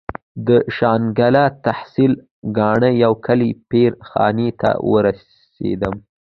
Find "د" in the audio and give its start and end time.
0.47-0.49